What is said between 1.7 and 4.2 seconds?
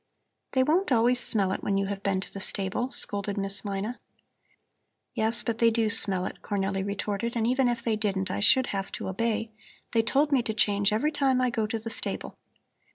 you have been to the stable," scolded Miss Mina.